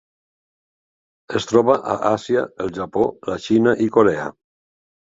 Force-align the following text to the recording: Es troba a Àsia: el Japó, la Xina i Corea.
Es 1.41 1.47
troba 1.51 1.77
a 1.93 1.99
Àsia: 2.13 2.47
el 2.67 2.75
Japó, 2.81 3.07
la 3.33 3.41
Xina 3.49 3.79
i 3.89 3.93
Corea. 3.99 4.27